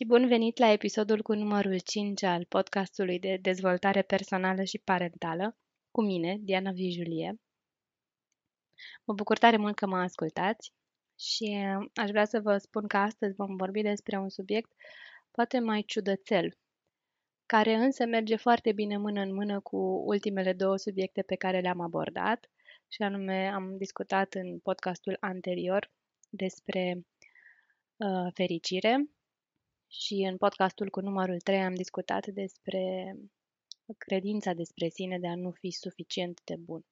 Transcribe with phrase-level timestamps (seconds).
[0.00, 5.56] și bun venit la episodul cu numărul 5 al podcastului de dezvoltare personală și parentală,
[5.90, 7.40] cu mine, Diana Vijulie.
[9.04, 10.72] Mă bucur tare mult că mă ascultați
[11.18, 14.70] și uh, aș vrea să vă spun că astăzi vom vorbi despre un subiect
[15.30, 16.56] poate mai ciudățel,
[17.46, 21.80] care însă merge foarte bine mână în mână cu ultimele două subiecte pe care le-am
[21.80, 22.50] abordat,
[22.88, 25.90] și anume am discutat în podcastul anterior
[26.30, 27.06] despre
[27.96, 29.10] uh, fericire
[29.90, 33.14] și în podcastul cu numărul 3 am discutat despre
[33.98, 36.84] credința despre sine de a nu fi suficient de bun.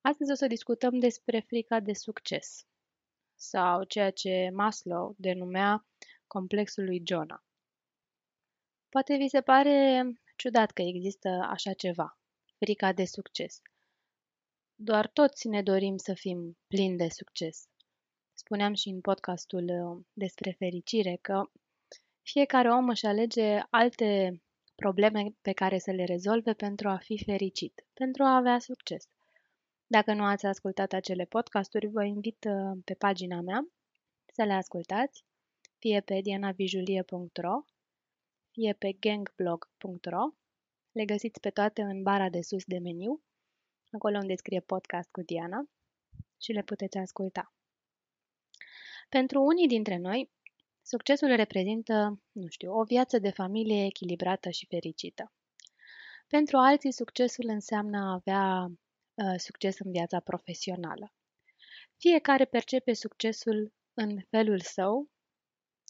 [0.00, 2.66] Astăzi o să discutăm despre frica de succes
[3.34, 5.86] sau ceea ce Maslow denumea
[6.26, 7.40] complexul lui Jonah.
[8.88, 10.02] Poate vi se pare
[10.36, 12.18] ciudat că există așa ceva,
[12.58, 13.62] frica de succes.
[14.74, 17.69] Doar toți ne dorim să fim plini de succes.
[18.44, 21.50] Spuneam și în podcastul uh, despre fericire că
[22.22, 24.40] fiecare om își alege alte
[24.74, 29.08] probleme pe care să le rezolve pentru a fi fericit, pentru a avea succes.
[29.86, 33.68] Dacă nu ați ascultat acele podcasturi, vă invit uh, pe pagina mea
[34.26, 35.24] să le ascultați,
[35.78, 37.60] fie pe dianavijulie.ro,
[38.50, 40.24] fie pe gangblog.ro.
[40.92, 43.22] Le găsiți pe toate în bara de sus de meniu,
[43.90, 45.68] acolo unde scrie podcast cu Diana
[46.38, 47.52] și le puteți asculta.
[49.10, 50.30] Pentru unii dintre noi,
[50.82, 55.32] succesul reprezintă, nu știu, o viață de familie echilibrată și fericită.
[56.26, 61.12] Pentru alții, succesul înseamnă a avea uh, succes în viața profesională.
[61.96, 65.08] Fiecare percepe succesul în felul său,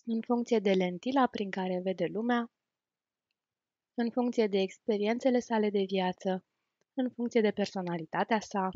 [0.04, 2.50] în funcție de lentila prin care vede lumea,
[3.94, 6.44] în funcție de experiențele sale de viață,
[6.94, 8.70] în funcție de personalitatea sa.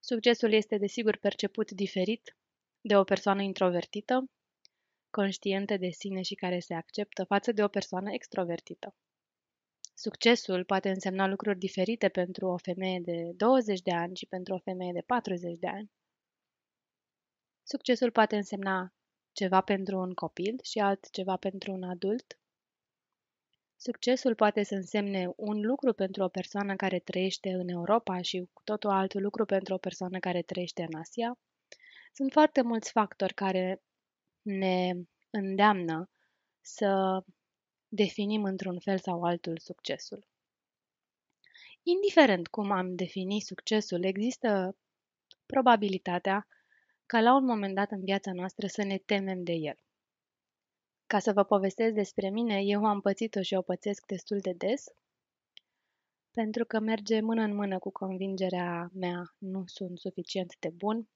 [0.00, 2.36] Succesul este desigur perceput diferit
[2.80, 4.30] de o persoană introvertită,
[5.10, 8.94] conștientă de sine și care se acceptă față de o persoană extrovertită.
[9.94, 14.58] Succesul poate însemna lucruri diferite pentru o femeie de 20 de ani și pentru o
[14.58, 15.90] femeie de 40 de ani.
[17.62, 18.92] Succesul poate însemna
[19.32, 22.38] ceva pentru un copil și altceva pentru un adult.
[23.76, 28.62] Succesul poate să însemne un lucru pentru o persoană care trăiește în Europa și cu
[28.64, 31.38] totul alt lucru pentru o persoană care trăiește în Asia.
[32.18, 33.82] Sunt foarte mulți factori care
[34.42, 34.92] ne
[35.30, 36.10] îndeamnă
[36.60, 37.22] să
[37.88, 40.26] definim într-un fel sau altul succesul.
[41.82, 44.76] Indiferent cum am defini succesul, există
[45.46, 46.46] probabilitatea
[47.06, 49.76] ca la un moment dat în viața noastră să ne temem de el.
[51.06, 54.84] Ca să vă povestesc despre mine, eu am pățit-o și o pățesc destul de des,
[56.30, 61.08] pentru că merge mână în mână cu convingerea mea nu sunt suficient de bun,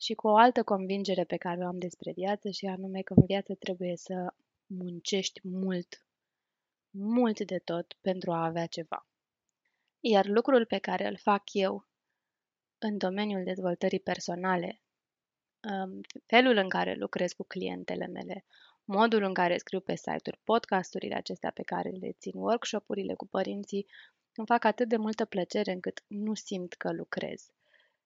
[0.00, 3.24] și cu o altă convingere pe care o am despre viață și anume că în
[3.26, 4.34] viață trebuie să
[4.66, 6.04] muncești mult,
[6.90, 9.06] mult de tot pentru a avea ceva.
[10.00, 11.86] Iar lucrul pe care îl fac eu
[12.78, 14.80] în domeniul dezvoltării personale,
[15.70, 18.44] um, felul în care lucrez cu clientele mele,
[18.84, 23.86] modul în care scriu pe site-uri podcasturile acestea pe care le țin, workshop-urile cu părinții,
[24.34, 27.50] îmi fac atât de multă plăcere încât nu simt că lucrez.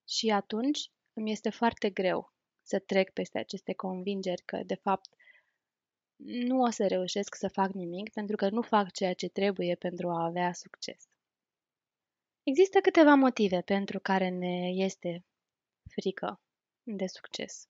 [0.09, 5.15] Și atunci îmi este foarte greu să trec peste aceste convingeri că, de fapt,
[6.25, 10.09] nu o să reușesc să fac nimic pentru că nu fac ceea ce trebuie pentru
[10.09, 11.09] a avea succes.
[12.43, 15.25] Există câteva motive pentru care ne este
[15.91, 16.41] frică
[16.83, 17.67] de succes.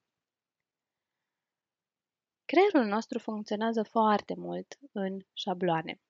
[2.44, 6.00] Creierul nostru funcționează foarte mult în șabloane.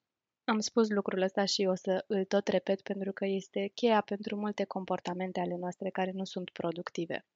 [0.44, 4.36] Am spus lucrul ăsta și o să îl tot repet pentru că este cheia pentru
[4.36, 7.26] multe comportamente ale noastre care nu sunt productive.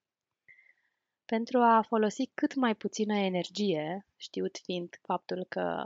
[1.24, 5.84] Pentru a folosi cât mai puțină energie, știut fiind faptul că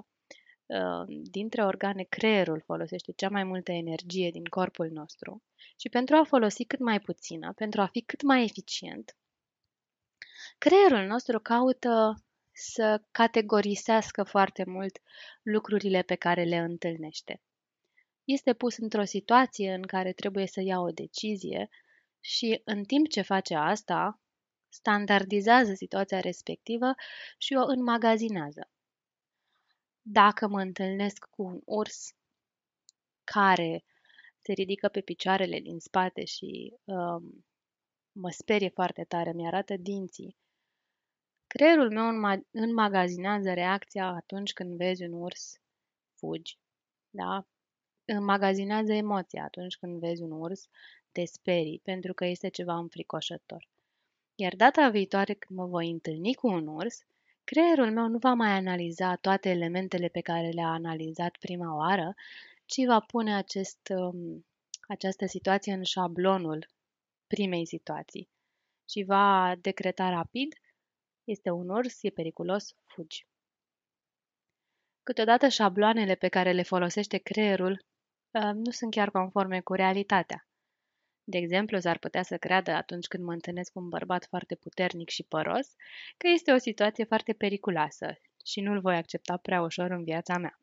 [0.66, 5.42] uh, dintre organe creierul folosește cea mai multă energie din corpul nostru
[5.76, 9.16] și pentru a folosi cât mai puțină, pentru a fi cât mai eficient,
[10.58, 12.24] creierul nostru caută
[12.60, 14.98] să categorisească foarte mult
[15.42, 17.42] lucrurile pe care le întâlnește.
[18.24, 21.68] Este pus într-o situație în care trebuie să ia o decizie
[22.20, 24.20] și în timp ce face asta,
[24.68, 26.94] standardizează situația respectivă
[27.38, 28.70] și o înmagazinează.
[30.02, 32.14] Dacă mă întâlnesc cu un urs
[33.24, 33.84] care
[34.40, 37.44] se ridică pe picioarele din spate și um,
[38.12, 40.36] mă sperie foarte tare, mi-arată dinții
[41.52, 45.60] Creierul meu înmagazinează reacția atunci când vezi un urs,
[46.14, 46.58] fugi,
[47.10, 47.46] da?
[48.04, 50.68] Înmagazinează emoția atunci când vezi un urs,
[51.12, 53.68] te sperii, pentru că este ceva înfricoșător.
[54.34, 57.02] Iar data viitoare când mă voi întâlni cu un urs,
[57.44, 62.14] creierul meu nu va mai analiza toate elementele pe care le-a analizat prima oară,
[62.66, 64.46] ci va pune acest, um,
[64.80, 66.66] această situație în șablonul
[67.26, 68.28] primei situații
[68.88, 70.54] și va decreta rapid
[71.24, 73.26] este un urs, e periculos, fugi.
[75.02, 77.84] Câteodată șabloanele pe care le folosește creierul
[78.30, 80.48] uh, nu sunt chiar conforme cu realitatea.
[81.24, 85.08] De exemplu, s-ar putea să creadă atunci când mă întâlnesc cu un bărbat foarte puternic
[85.08, 85.74] și păros
[86.16, 90.60] că este o situație foarte periculoasă și nu-l voi accepta prea ușor în viața mea.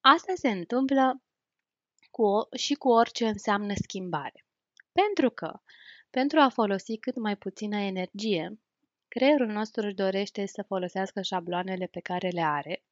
[0.00, 1.22] Asta se întâmplă
[2.10, 4.44] cu o, și cu orice înseamnă schimbare.
[4.92, 5.60] Pentru că,
[6.10, 8.60] pentru a folosi cât mai puțină energie,
[9.08, 12.84] creierul nostru își dorește să folosească șabloanele pe care le are,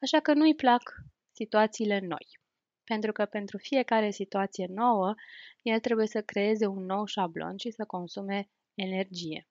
[0.00, 0.94] așa că nu-i plac
[1.32, 2.38] situațiile noi.
[2.84, 5.14] Pentru că pentru fiecare situație nouă,
[5.62, 9.48] el trebuie să creeze un nou șablon și să consume energie.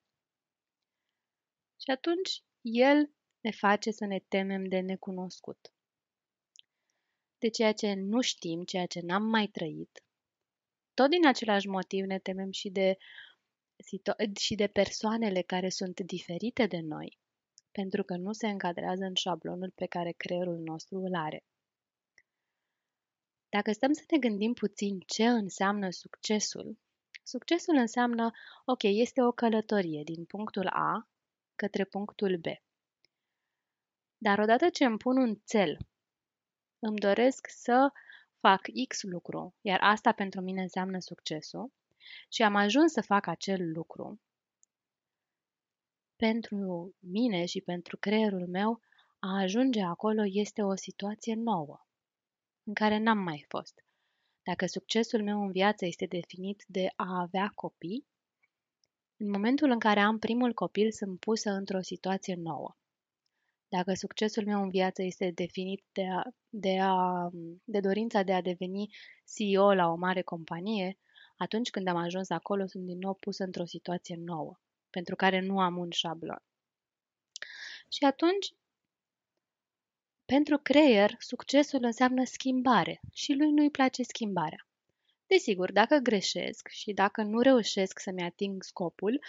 [1.82, 3.12] Și atunci, el
[3.42, 5.74] ne face să ne temem de necunoscut.
[7.38, 10.07] De ceea ce nu știm, ceea ce n-am mai trăit.
[11.00, 12.98] Tot din același motiv ne temem și de,
[14.40, 17.20] și de persoanele care sunt diferite de noi,
[17.72, 21.44] pentru că nu se încadrează în șablonul pe care creierul nostru îl are.
[23.50, 26.78] Dacă stăm să ne gândim puțin ce înseamnă succesul,
[27.24, 28.32] succesul înseamnă,
[28.66, 31.10] ok, este o călătorie din punctul A
[31.56, 32.46] către punctul B.
[34.18, 35.78] Dar odată ce îmi pun un cel,
[36.80, 37.92] îmi doresc să
[38.48, 41.72] fac X lucru, iar asta pentru mine înseamnă succesul,
[42.30, 44.22] și am ajuns să fac acel lucru,
[46.16, 48.80] pentru mine și pentru creierul meu,
[49.20, 51.86] a ajunge acolo este o situație nouă
[52.64, 53.86] în care n-am mai fost.
[54.44, 58.08] Dacă succesul meu în viață este definit de a avea copii,
[59.18, 62.78] în momentul în care am primul copil sunt pusă într-o situație nouă.
[63.70, 67.30] Dacă succesul meu în viață este definit de, a, de, a,
[67.64, 68.90] de dorința de a deveni
[69.36, 70.98] CEO la o mare companie,
[71.38, 74.60] atunci când am ajuns acolo sunt din nou pusă într-o situație nouă,
[74.90, 76.44] pentru care nu am un șablon.
[77.90, 78.54] Și atunci
[80.26, 84.68] pentru creier, succesul înseamnă schimbare și lui nu-i place schimbarea.
[85.28, 89.20] Desigur, dacă greșesc și dacă nu reușesc să-mi ating scopul,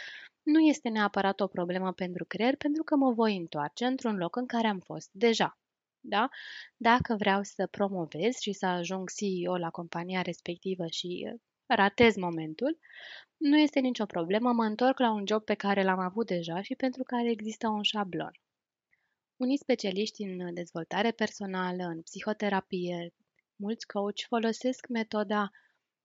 [0.42, 4.46] nu este neapărat o problemă pentru creier, pentru că mă voi întoarce într-un loc în
[4.46, 5.58] care am fost deja.
[6.00, 6.28] Da?
[6.76, 12.78] Dacă vreau să promovez și să ajung CEO la compania respectivă și uh, ratez momentul,
[13.36, 16.74] nu este nicio problemă, mă întorc la un job pe care l-am avut deja și
[16.74, 18.32] pentru care există un șablon.
[19.36, 23.14] Unii specialiști în dezvoltare personală, în psihoterapie,
[23.56, 25.50] mulți coach folosesc metoda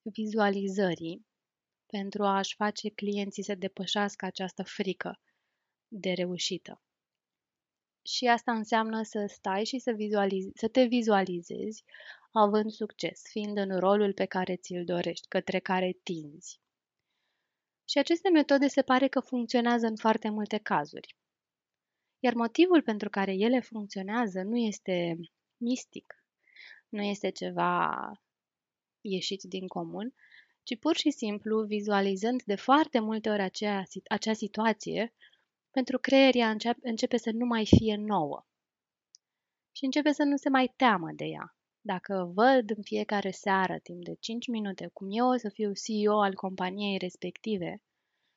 [0.04, 1.26] vizualizării
[1.86, 5.20] pentru a-și face clienții să depășească această frică
[5.88, 6.82] de reușită.
[8.02, 11.84] Și asta înseamnă să stai și să, vizualize, să te vizualizezi
[12.32, 16.62] având succes, fiind în rolul pe care ți-l dorești, către care tinzi.
[17.90, 21.18] Și aceste metode se pare că funcționează în foarte multe cazuri.
[22.20, 25.18] Iar motivul pentru care ele funcționează nu este
[25.58, 26.26] mistic,
[26.90, 28.12] nu este ceva
[29.04, 30.14] ieșit din comun,
[30.64, 35.14] ci pur și simplu vizualizând de foarte multe ori acea, acea situație,
[35.72, 38.46] pentru creier ea începe, începe să nu mai fie nouă
[39.72, 41.56] și începe să nu se mai teamă de ea.
[41.82, 46.22] Dacă văd în fiecare seară, timp de 5 minute, cum eu o să fiu CEO
[46.22, 47.82] al companiei respective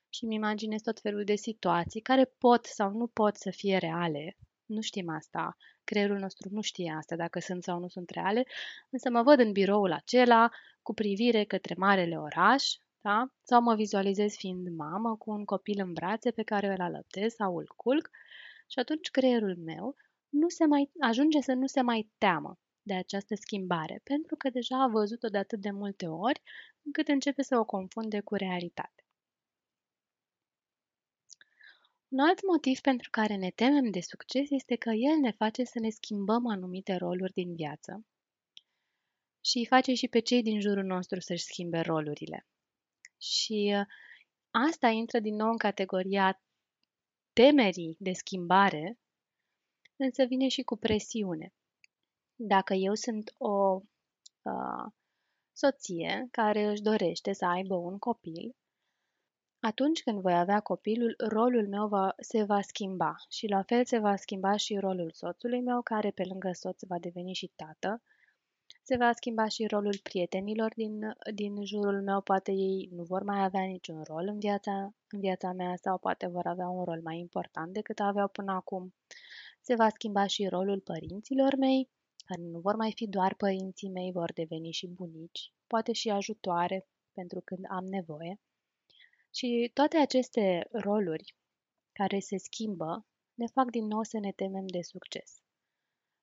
[0.08, 4.37] și îmi imaginez tot felul de situații care pot sau nu pot să fie reale.
[4.66, 8.46] Nu știm asta, creierul nostru nu știe asta dacă sunt sau nu sunt reale,
[8.90, 10.50] însă mă văd în biroul acela
[10.82, 12.64] cu privire către marele oraș,
[13.00, 13.32] da?
[13.42, 17.56] sau mă vizualizez fiind mamă cu un copil în brațe pe care îl alăptez sau
[17.56, 18.11] îl culc
[18.66, 19.96] și atunci creierul meu
[20.28, 24.82] nu se mai, ajunge să nu se mai teamă de această schimbare, pentru că deja
[24.82, 26.42] a văzut-o de atât de multe ori
[26.82, 29.06] încât începe să o confunde cu realitate.
[32.09, 35.79] Un alt motiv pentru care ne temem de succes este că el ne face să
[35.79, 38.05] ne schimbăm anumite roluri din viață
[39.41, 42.47] și îi face și pe cei din jurul nostru să-și schimbe rolurile.
[43.21, 43.87] Și uh,
[44.51, 46.41] asta intră din nou în categoria
[47.33, 48.99] temerii de schimbare,
[49.97, 51.53] însă vine și cu presiune.
[52.35, 53.81] Dacă eu sunt o
[54.43, 54.93] uh,
[55.53, 58.57] soție care își dorește să aibă un copil,
[59.61, 63.99] atunci când voi avea copilul, rolul meu va, se va schimba și la fel se
[63.99, 68.03] va schimba și rolul soțului meu, care pe lângă soț va deveni și tată,
[68.83, 73.45] Se va schimba și rolul prietenilor din, din jurul meu, poate ei nu vor mai
[73.45, 77.19] avea niciun rol în viața, în viața mea sau poate vor avea un rol mai
[77.19, 78.95] important decât aveau până acum.
[79.61, 81.89] Se va schimba și rolul părinților mei,
[82.27, 86.87] care nu vor mai fi doar părinții mei, vor deveni și bunici, poate și ajutoare
[87.13, 88.41] pentru când am nevoie.
[89.37, 91.35] Și toate aceste roluri
[91.93, 95.43] care se schimbă ne fac din nou să ne temem de succes.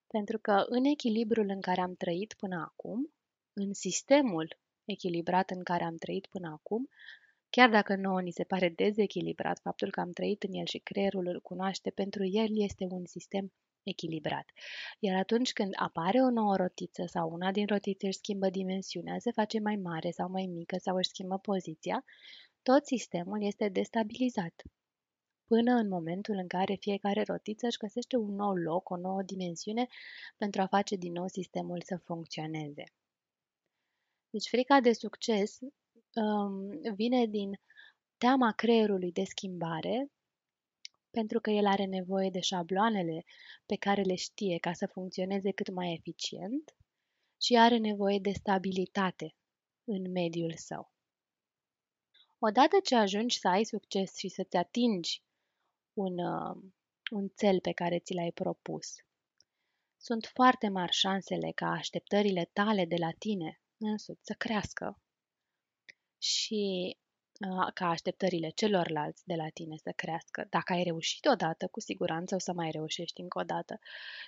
[0.06, 3.12] Pentru că în echilibrul în care am trăit până acum,
[3.52, 6.88] în sistemul echilibrat în care am trăit până acum,
[7.50, 11.26] chiar dacă nouă ni se pare dezechilibrat faptul că am trăit în el și creierul
[11.26, 13.52] îl cunoaște, pentru el este un sistem
[13.82, 14.50] echilibrat.
[14.98, 19.30] Iar atunci când apare o nouă rotiță sau una din rotițe își schimbă dimensiunea, se
[19.30, 22.04] face mai mare sau mai mică sau își schimbă poziția,
[22.70, 24.62] tot sistemul este destabilizat
[25.46, 29.86] până în momentul în care fiecare rotiță își găsește un nou loc, o nouă dimensiune
[30.36, 32.84] pentru a face din nou sistemul să funcționeze.
[34.30, 35.58] Deci frica de succes
[36.14, 37.60] um, vine din
[38.18, 40.10] teama creierului de schimbare,
[41.10, 43.24] pentru că el are nevoie de șabloanele
[43.66, 46.76] pe care le știe ca să funcționeze cât mai eficient
[47.40, 49.34] și are nevoie de stabilitate
[49.84, 50.93] în mediul său.
[52.46, 55.22] Odată ce ajungi să ai succes și să-ți atingi
[55.92, 56.56] un, uh,
[57.10, 58.94] un cel pe care ți l-ai propus.
[59.96, 65.00] Sunt foarte mari șansele ca așteptările tale de la tine însuți să crească
[66.18, 66.96] și
[67.48, 70.46] uh, ca așteptările celorlalți de la tine să crească.
[70.50, 73.78] Dacă ai reușit odată, cu siguranță o să mai reușești încă o dată.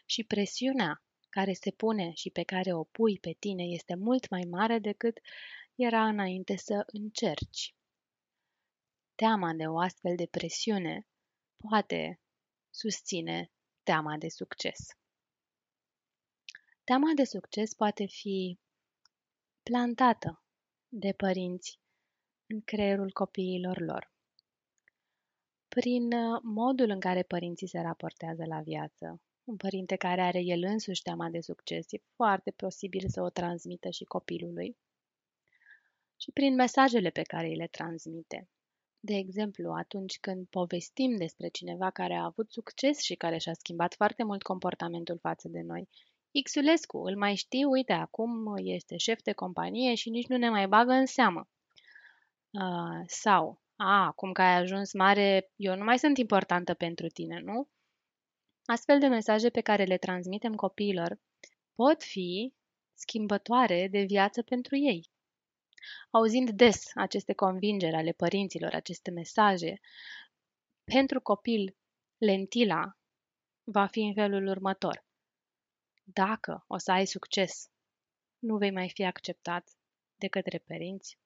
[0.07, 4.45] Și presiunea care se pune și pe care o pui pe tine este mult mai
[4.51, 5.19] mare decât
[5.75, 7.76] era înainte să încerci.
[9.17, 11.07] Teama de o astfel de presiune
[11.57, 12.21] poate
[12.71, 13.51] susține
[13.83, 14.79] teama de succes.
[16.85, 18.59] Teama de succes poate fi
[19.63, 20.43] plantată
[20.89, 21.81] de părinți
[22.47, 24.13] în creierul copiilor lor.
[25.69, 30.63] Prin uh, modul în care părinții se raportează la viață, un părinte care are el
[30.63, 34.77] însuși teama de succes, e foarte posibil să o transmită și copilului.
[36.17, 38.49] Și prin mesajele pe care îi le transmite.
[39.07, 43.95] De exemplu, atunci când povestim despre cineva care a avut succes și care și-a schimbat
[43.95, 45.89] foarte mult comportamentul față de noi,
[46.43, 50.69] Xulescu, îl mai știu, uite, acum este șef de companie și nici nu ne mai
[50.69, 51.49] bagă în seamă.
[52.51, 57.41] Uh, sau, a, acum că ai ajuns mare, eu nu mai sunt importantă pentru tine,
[57.41, 57.69] nu?
[58.65, 61.19] Astfel de mesaje pe care le transmitem copiilor
[61.75, 62.53] pot fi
[62.95, 65.11] schimbătoare de viață pentru ei.
[66.11, 69.81] Auzind des aceste convingeri ale părinților, aceste mesaje,
[70.85, 71.77] pentru copil,
[72.19, 72.97] lentila
[73.65, 75.05] va fi în felul următor.
[76.05, 77.71] Dacă o să ai succes,
[78.39, 79.71] nu vei mai fi acceptat
[80.17, 81.19] de către părinți.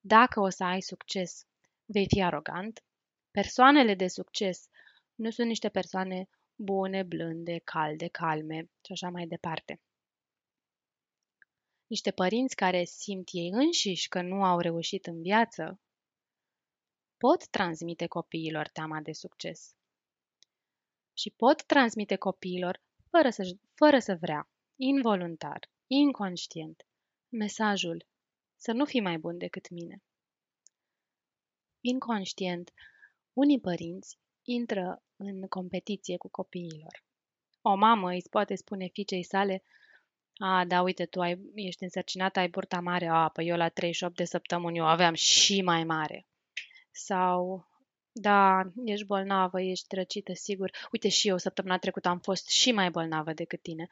[0.00, 1.46] Dacă o să ai succes,
[1.84, 2.84] vei fi arogant.
[3.30, 4.68] Persoanele de succes
[5.14, 9.80] nu sunt niște persoane bune, blânde, calde, calme și așa mai departe
[11.86, 15.80] niște părinți care simt ei înșiși că nu au reușit în viață,
[17.16, 19.74] pot transmite copiilor teama de succes.
[21.12, 26.86] Și pot transmite copiilor, fără să, fără să vrea, involuntar, inconștient,
[27.28, 28.06] mesajul
[28.56, 30.02] să nu fii mai bun decât mine.
[31.80, 32.72] Inconștient,
[33.32, 37.04] unii părinți intră în competiție cu copiilor.
[37.60, 39.62] O mamă îi poate spune fiicei sale
[40.38, 43.06] a, da, uite, tu ai, ești însărcinată, ai burta mare.
[43.06, 46.26] A, păi eu la 38 de săptămâni eu aveam și mai mare.
[46.90, 47.66] Sau,
[48.12, 50.70] da, ești bolnavă, ești răcită, sigur.
[50.92, 53.88] Uite, și eu săptămâna trecută am fost și mai bolnavă decât tine.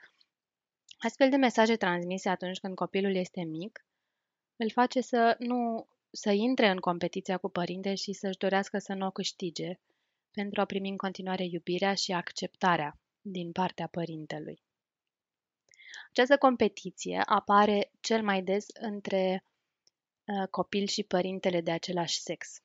[0.99, 3.85] Astfel de mesaje transmise atunci când copilul este mic
[4.57, 9.07] îl face să nu să intre în competiția cu părinte și să-și dorească să nu
[9.07, 9.79] o câștige
[10.31, 14.63] pentru a primi în continuare iubirea și acceptarea din partea părintelui.
[16.09, 19.45] Această competiție apare cel mai des între
[20.25, 22.63] uh, copil și părintele de același sex.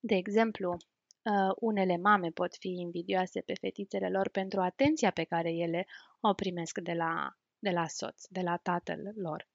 [0.00, 5.50] De exemplu, uh, unele mame pot fi invidioase pe fetițele lor pentru atenția pe care
[5.50, 5.86] ele
[6.20, 9.48] o primesc de la, de la soț, de la tatăl lor.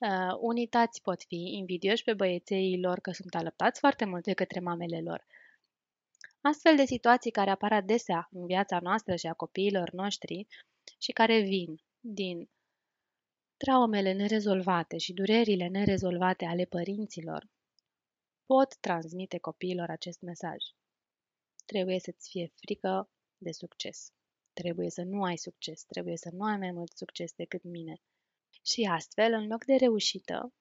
[0.00, 4.32] Uh, unii tați pot fi invidioși pe băieței lor că sunt alăptați foarte mult de
[4.32, 5.26] către mamele lor.
[6.40, 10.46] Astfel de situații care apar adesea în viața noastră și a copiilor noștri
[10.98, 12.50] și care vin din
[13.56, 17.50] traumele nerezolvate și durerile nerezolvate ale părinților
[18.46, 20.56] pot transmite copiilor acest mesaj.
[21.64, 24.12] Trebuie să-ți fie frică de succes.
[24.52, 25.84] Trebuie să nu ai succes.
[25.84, 28.00] Trebuie să nu ai mai mult succes decât mine.
[28.62, 30.52] Și astfel, în loc de reușită,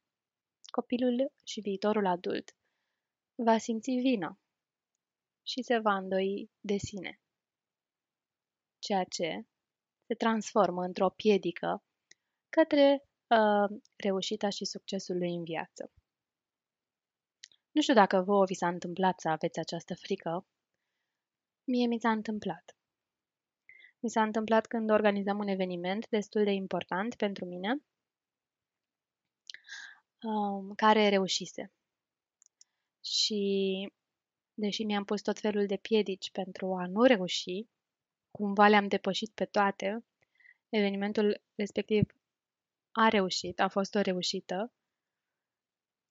[0.72, 2.56] copilul și viitorul adult
[3.36, 4.40] va simți vină
[5.44, 7.20] și se va îndoi de sine,
[8.80, 9.46] ceea ce
[10.12, 11.84] se transformă într-o piedică
[12.50, 15.92] către uh, reușita și succesul lui în viață.
[17.72, 20.46] Nu știu dacă vouă vi s-a întâmplat să aveți această frică.
[21.64, 22.78] Mie mi s-a întâmplat.
[24.00, 27.84] Mi s-a întâmplat când organizam un eveniment destul de important pentru mine,
[30.22, 31.72] um, care reușise.
[33.06, 33.42] Și
[34.54, 37.68] deși mi-am pus tot felul de piedici pentru a nu reuși,
[38.32, 40.06] cumva le-am depășit pe toate,
[40.70, 42.16] evenimentul respectiv
[42.92, 44.72] a reușit, a fost o reușită,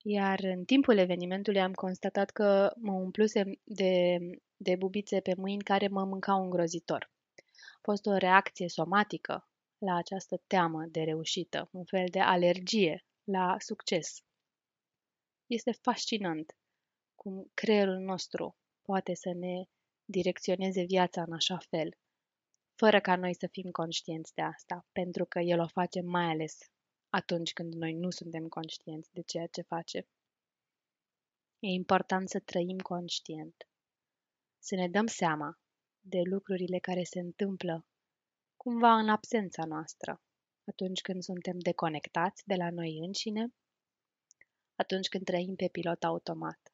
[0.03, 4.17] iar în timpul evenimentului am constatat că mă umplusem de,
[4.57, 7.11] de bubițe pe mâini care mă mâncau îngrozitor.
[7.75, 9.47] A fost o reacție somatică
[9.77, 14.23] la această teamă de reușită, un fel de alergie la succes.
[15.45, 16.55] Este fascinant
[17.15, 19.63] cum creierul nostru poate să ne
[20.05, 21.97] direcționeze viața în așa fel,
[22.81, 26.57] fără ca noi să fim conștienți de asta, pentru că el o face mai ales
[27.09, 30.07] atunci când noi nu suntem conștienți de ceea ce face.
[31.59, 33.55] E important să trăim conștient,
[34.59, 35.59] să ne dăm seama
[35.99, 37.85] de lucrurile care se întâmplă
[38.57, 40.21] cumva în absența noastră,
[40.63, 43.53] atunci când suntem deconectați de la noi înșine,
[44.75, 46.70] atunci când trăim pe pilot automat.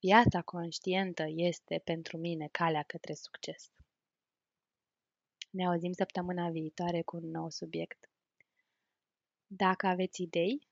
[0.00, 3.72] Viața conștientă este pentru mine calea către succes.
[5.50, 8.10] Ne auzim săptămâna viitoare cu un nou subiect.
[9.46, 10.68] Dacă aveți idei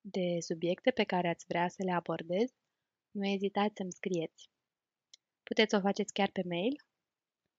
[0.00, 2.50] de subiecte pe care ați vrea să le abordez,
[3.10, 4.50] nu ezitați să-mi scrieți.
[5.42, 6.84] Puteți o faceți chiar pe mail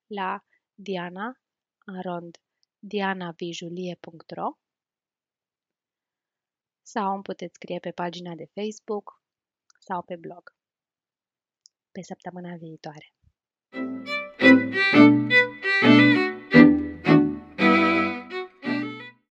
[0.08, 1.42] la diana
[1.86, 2.38] arond
[2.80, 4.58] dianavijulie.ro
[6.82, 9.23] sau îmi puteți scrie pe pagina de Facebook
[9.88, 10.56] sau pe blog.
[11.92, 13.14] Pe săptămâna viitoare!
[13.72, 15.23] thank you